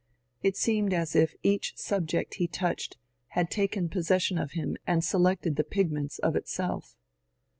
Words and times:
It 0.41 0.57
seemed 0.57 0.95
as 0.95 1.15
if 1.15 1.35
each 1.43 1.77
subject 1.77 2.37
he 2.41 2.47
touched 2.47 2.97
had 3.27 3.51
taken 3.51 3.87
pos 3.87 4.07
session 4.07 4.39
of 4.39 4.53
him 4.53 4.75
and 4.87 5.03
selected 5.03 5.57
the 5.57 5.63
pigments 5.63 6.17
of 6.17 6.35
itself. 6.35 6.95